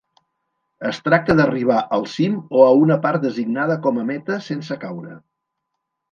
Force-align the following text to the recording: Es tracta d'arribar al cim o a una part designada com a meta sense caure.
Es 0.91 0.99
tracta 1.07 1.33
d'arribar 1.39 1.75
al 1.97 2.07
cim 2.13 2.39
o 2.61 2.63
a 2.67 2.71
una 2.85 2.97
part 3.03 3.25
designada 3.27 3.75
com 3.83 3.99
a 4.01 4.05
meta 4.13 4.39
sense 4.47 4.79
caure. 4.85 5.11